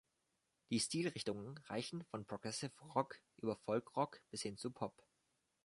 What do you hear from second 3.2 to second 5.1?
über Folkrock bis hin zum Pop.